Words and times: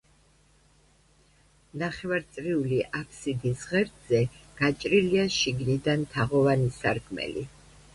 ნახევარწრიული 1.81 2.81
აფსიდის 3.03 3.69
ღერძზე 3.75 4.25
გაჭრილია 4.63 5.31
შიგნიდან 5.41 6.13
თაღოვანი 6.17 6.77
სარკმელი. 6.83 7.51